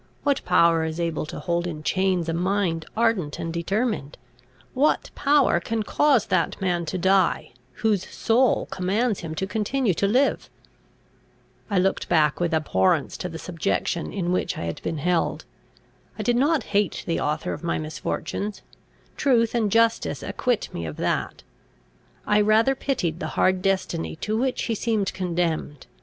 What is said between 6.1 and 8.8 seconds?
that man to die, whose whole soul